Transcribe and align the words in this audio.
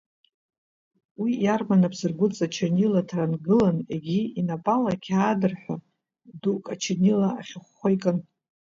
Уи 1.21 1.31
иарма 1.43 1.75
напсыргәыҵа 1.81 2.45
ачернилаҭра 2.49 3.23
ангылан, 3.27 3.77
егьи 3.93 4.21
инапала 4.39 4.93
қьаад-рҳәы 5.03 5.75
дук 6.41 6.63
ачернила 6.73 7.29
ахьыхәхәа 7.39 7.89
икын. 7.95 8.17